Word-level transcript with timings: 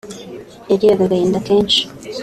yagiraga 0.69 1.03
agahinda 1.05 1.37
kenshi 1.47 1.81